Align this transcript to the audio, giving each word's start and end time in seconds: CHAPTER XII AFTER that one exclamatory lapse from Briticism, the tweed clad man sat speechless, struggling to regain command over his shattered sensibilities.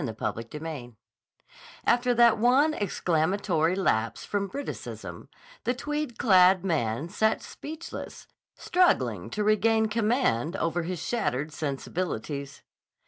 CHAPTER 0.03 0.47
XII 0.51 0.95
AFTER 1.85 2.15
that 2.15 2.39
one 2.39 2.73
exclamatory 2.73 3.75
lapse 3.75 4.25
from 4.25 4.49
Briticism, 4.49 5.27
the 5.63 5.75
tweed 5.75 6.17
clad 6.17 6.65
man 6.65 7.07
sat 7.07 7.43
speechless, 7.43 8.25
struggling 8.55 9.29
to 9.29 9.43
regain 9.43 9.89
command 9.89 10.55
over 10.55 10.81
his 10.81 10.97
shattered 10.97 11.53
sensibilities. 11.53 12.63